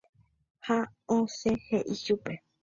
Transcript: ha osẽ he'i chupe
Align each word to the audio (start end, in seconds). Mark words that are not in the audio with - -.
ha 0.67 0.77
osẽ 1.15 1.55
he'i 1.67 1.95
chupe 2.03 2.33